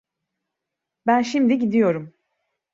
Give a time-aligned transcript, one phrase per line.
[1.07, 2.13] Ben şimdi gidiyorum.